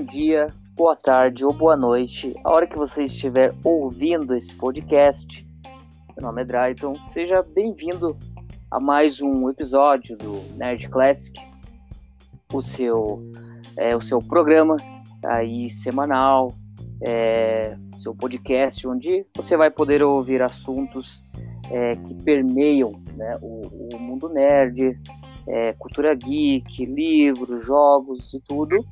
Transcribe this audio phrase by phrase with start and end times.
[0.00, 5.46] bom dia, boa tarde ou boa noite, a hora que você estiver ouvindo esse podcast.
[6.16, 8.16] Meu nome é Drayton, seja bem-vindo
[8.70, 11.38] a mais um episódio do Nerd Classic,
[12.50, 13.22] o seu,
[13.76, 14.78] é, o seu programa
[15.22, 16.54] aí semanal,
[17.06, 21.22] é, seu podcast, onde você vai poder ouvir assuntos
[21.70, 24.98] é, que permeiam né, o, o mundo nerd,
[25.46, 28.82] é, cultura geek, livros, jogos e tudo.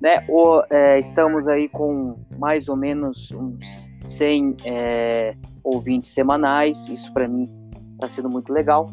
[0.00, 0.24] Né?
[0.28, 6.88] O, é, estamos aí com mais ou menos uns 100 é, ouvintes semanais.
[6.88, 7.48] Isso para mim
[7.94, 8.86] está sendo muito legal.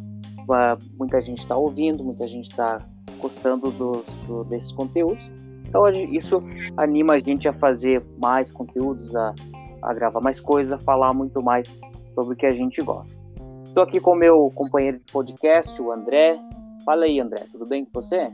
[0.98, 2.77] Muita gente está ouvindo, muita gente está
[3.20, 5.32] gostando dos, do, desses conteúdos.
[5.68, 6.41] Então isso
[6.77, 9.34] anima a gente a fazer mais conteúdos, a,
[9.82, 11.68] a gravar mais coisas, a falar muito mais
[12.13, 13.24] sobre o que a gente gosta.
[13.63, 16.40] Estou aqui com meu companheiro de podcast, o André.
[16.85, 18.32] Fala aí, André, tudo bem com você?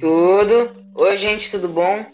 [0.00, 0.83] Tudo.
[0.96, 2.06] Oi, gente, tudo bom?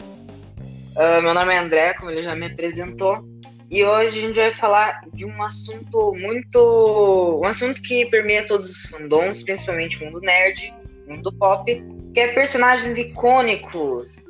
[0.95, 3.23] Uh, meu nome é André, como ele já me apresentou.
[3.69, 7.39] E hoje a gente vai falar de um assunto muito.
[7.39, 10.73] um assunto que permeia todos os fandoms, principalmente o mundo nerd,
[11.05, 11.63] o mundo pop,
[12.11, 14.25] que é personagens icônicos.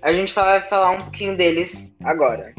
[0.00, 2.54] A gente vai falar um pouquinho deles agora.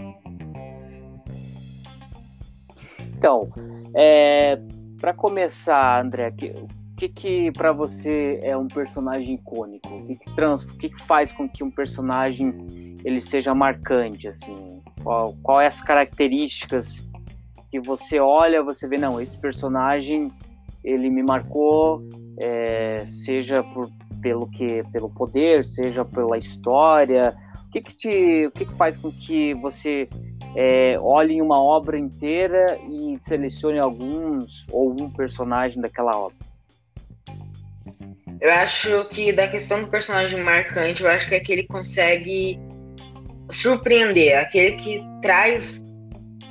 [3.17, 3.49] Então,
[3.95, 4.55] é,
[5.01, 6.31] para começar, André,
[6.93, 9.89] o que, que para você é um personagem icônico?
[9.89, 14.27] O que, que, trans, o que, que faz com que um personagem ele seja marcante?
[14.27, 17.03] Assim, qual, qual é as características
[17.71, 20.31] que você olha, você vê não, esse personagem
[20.83, 22.07] ele me marcou,
[22.39, 23.89] é, seja por,
[24.21, 27.35] pelo que, pelo poder, seja pela história.
[27.65, 30.07] O que que te, o que, que faz com que você
[30.55, 36.52] é, olhe uma obra inteira e selecione alguns ou um personagem daquela obra?
[38.43, 42.59] Eu acho que da questão do personagem marcante, eu acho que é que ele consegue
[43.49, 45.81] surpreender, aquele que traz,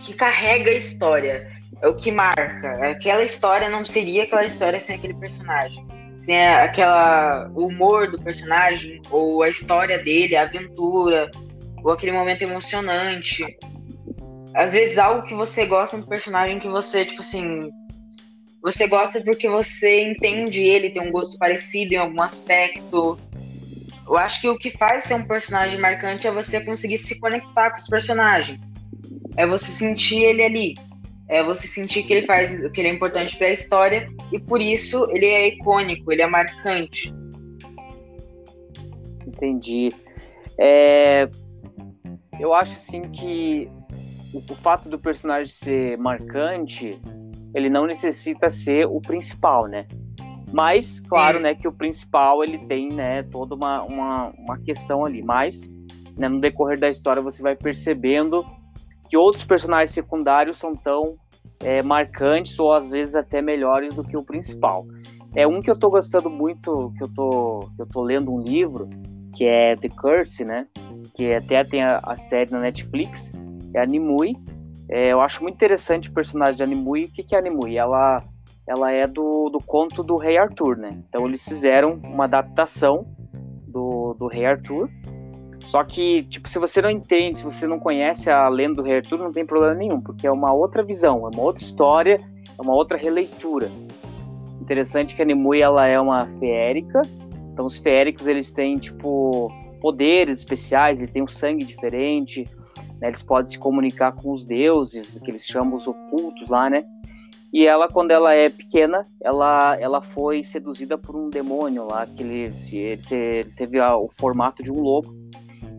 [0.06, 1.46] que carrega a história,
[1.82, 2.70] é o que marca.
[2.92, 5.86] Aquela história não seria aquela história sem aquele personagem.
[6.24, 11.30] Sem aquela o humor do personagem, ou a história dele, a aventura,
[11.84, 13.44] ou aquele momento emocionante
[14.54, 17.70] às vezes algo que você gosta do personagem que você, tipo assim,
[18.62, 23.18] você gosta porque você entende ele, tem um gosto parecido em algum aspecto.
[24.06, 27.70] Eu acho que o que faz ser um personagem marcante é você conseguir se conectar
[27.70, 28.60] com os personagens.
[29.36, 30.74] É você sentir ele ali.
[31.28, 34.60] É você sentir que ele faz, que ele é importante para a história e por
[34.60, 37.12] isso ele é icônico, ele é marcante.
[39.26, 39.88] Entendi.
[40.58, 41.28] É,
[42.38, 43.68] eu acho assim que
[44.32, 47.00] o, o fato do personagem ser marcante,
[47.54, 49.86] ele não necessita ser o principal, né?
[50.52, 55.22] Mas, claro, né, que o principal ele tem, né, toda uma, uma, uma questão ali.
[55.22, 55.68] Mas,
[56.16, 58.44] né, no decorrer da história, você vai percebendo
[59.08, 61.16] que outros personagens secundários são tão
[61.60, 64.86] é, marcantes ou às vezes até melhores do que o principal.
[65.34, 68.40] É um que eu tô gostando muito, que eu tô, que eu tô lendo um
[68.40, 68.88] livro,
[69.34, 70.66] que é The Curse, né?
[71.14, 73.32] Que até tem a, a série na Netflix
[73.74, 74.36] é a Nimue.
[74.88, 77.04] É, eu acho muito interessante o personagem de Animui.
[77.04, 77.76] O que, que é a Nimue?
[77.76, 78.22] Ela,
[78.66, 81.02] ela é do, do conto do Rei Arthur, né?
[81.08, 83.06] Então eles fizeram uma adaptação
[83.66, 84.88] do, do Rei Arthur.
[85.64, 88.96] Só que, tipo, se você não entende, se você não conhece a lenda do Rei
[88.96, 92.16] Arthur, não tem problema nenhum, porque é uma outra visão, é uma outra história,
[92.58, 93.70] é uma outra releitura.
[94.60, 97.00] Interessante que a Nimue, ela é uma feérica,
[97.52, 102.44] então os feéricos, eles têm, tipo, poderes especiais, eles têm um sangue diferente,
[103.02, 103.08] né?
[103.08, 106.84] Eles podem se comunicar com os deuses, que eles chamam os ocultos lá, né?
[107.52, 112.22] E ela, quando ela é pequena, ela, ela foi seduzida por um demônio lá, que
[112.22, 115.12] ele, ele teve o formato de um lobo,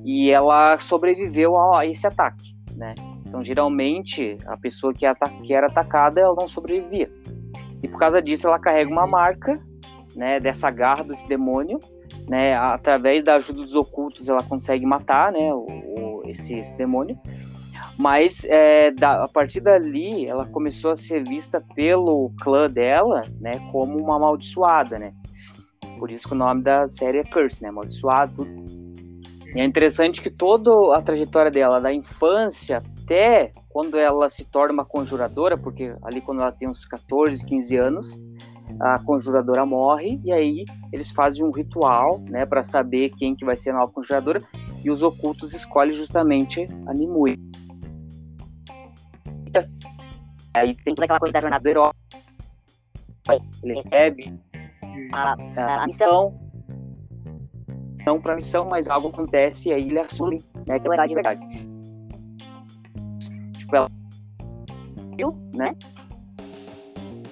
[0.03, 2.93] e ela sobreviveu a, esse ataque, né?
[3.25, 5.05] Então, geralmente, a pessoa que,
[5.43, 7.09] que era atacada, ela não sobrevivia.
[7.81, 9.59] E por causa disso, ela carrega uma marca,
[10.15, 11.79] né, dessa garra desse demônio,
[12.27, 17.17] né, através da ajuda dos ocultos, ela consegue matar, né, o, esse, esse demônio.
[17.97, 23.53] Mas é, da, a partir dali, ela começou a ser vista pelo clã dela, né,
[23.71, 25.13] como uma amaldiçoada, né?
[25.99, 27.69] Por isso que o nome da série é Curse, né?
[27.69, 28.47] Amaldiçoado.
[29.55, 34.73] E é interessante que toda a trajetória dela, da infância até quando ela se torna
[34.73, 38.19] uma conjuradora, porque ali quando ela tem uns 14, 15 anos,
[38.79, 43.55] a conjuradora morre e aí eles fazem um ritual, né, para saber quem que vai
[43.55, 44.41] ser a nova conjuradora
[44.83, 47.39] e os ocultos escolhem justamente a Nimue.
[50.55, 51.91] Aí tem toda aquela coisa da jornada do herói.
[53.63, 54.39] Ele recebe
[55.11, 56.39] a, a, a missão
[58.05, 61.07] não para missão, mas algo acontece e aí ele assume né, que é o herói
[61.07, 61.39] de verdade.
[63.57, 63.89] Tipo, ela
[65.55, 65.75] né?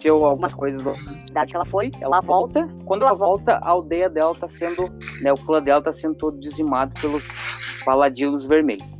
[0.02, 0.84] Aconteceu algumas coisas
[1.32, 2.68] da que ela foi, ela volta.
[2.86, 4.90] Quando ela volta, a aldeia dela tá sendo,
[5.22, 7.28] né, o clã dela tá sendo todo dizimado pelos
[7.86, 8.92] paladinos vermelhos.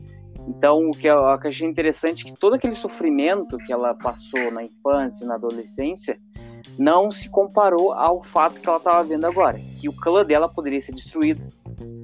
[0.48, 3.74] Então, o que eu, o que eu achei interessante é que todo aquele sofrimento que
[3.74, 6.20] ela passou na infância, na adolescência,
[6.78, 10.82] não se comparou ao fato que ela estava vendo agora, que o clã dela poderia
[10.82, 11.42] ser destruído,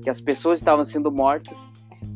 [0.04, 1.60] que as pessoas estavam sendo mortas,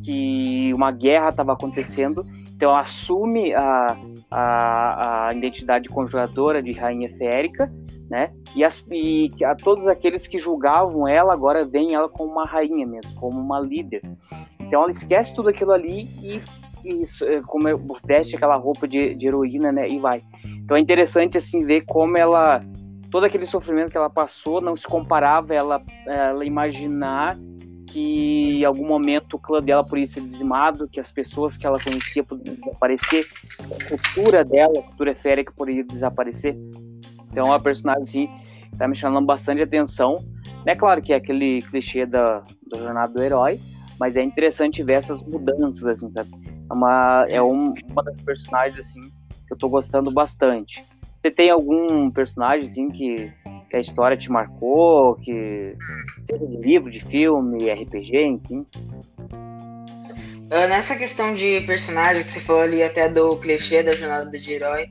[0.04, 2.24] que uma guerra estava acontecendo.
[2.56, 3.96] Então, ela assume a,
[4.32, 7.70] a, a identidade conjuradora de rainha feérica,
[8.10, 8.32] né?
[8.56, 12.86] E, as, e a todos aqueles que julgavam ela agora veem ela como uma rainha
[12.86, 14.02] mesmo, como uma líder.
[14.58, 16.40] Então ela esquece tudo aquilo ali e,
[16.84, 17.74] e é, como é,
[18.04, 19.86] veste aquela roupa de, de, heroína, né?
[19.86, 20.22] E vai.
[20.44, 22.64] Então é interessante assim ver como ela
[23.10, 27.38] todo aquele sofrimento que ela passou não se comparava ela, ela imaginar
[27.92, 31.78] que em algum momento o clã dela poderia ser dizimado, que as pessoas que ela
[31.78, 33.28] conhecia poderiam desaparecer,
[33.60, 36.56] a cultura dela, a cultura férica poderia desaparecer.
[37.30, 40.14] Então é uma personagem assim, tá me chamando bastante atenção.
[40.64, 43.60] É claro que é aquele clichê da, da jornada do herói,
[44.00, 46.30] mas é interessante ver essas mudanças, assim, sabe?
[46.70, 50.82] É uma, é um, uma das personagens, assim, que eu tô gostando bastante.
[51.20, 53.30] Você tem algum personagem, assim, que,
[53.68, 55.76] que a história te marcou, que
[56.24, 58.66] seja de livro, de filme, RPG, enfim?
[59.30, 64.36] Uh, nessa questão de personagem que você falou ali até do clichê da jornada do
[64.36, 64.84] herói,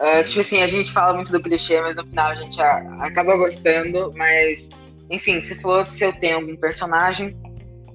[0.00, 3.36] uh, tipo assim, a gente fala muito do clichê, mas no final a gente acaba
[3.36, 4.68] gostando, mas
[5.08, 7.28] enfim, você falou se eu tenho algum personagem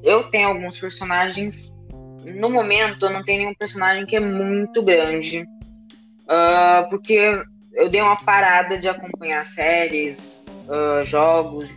[0.04, 1.72] eu tenho alguns personagens.
[2.26, 5.46] No momento, eu não tenho nenhum personagem que é muito grande.
[6.24, 7.44] Uh, porque
[7.74, 10.44] eu dei uma parada de acompanhar séries,
[11.04, 11.70] jogos.